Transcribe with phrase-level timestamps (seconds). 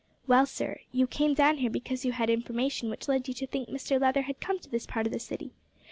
[0.25, 3.69] Well, sir, you came down here because you had information which led you to think
[3.69, 5.51] Mr Leather had come to this part of the city.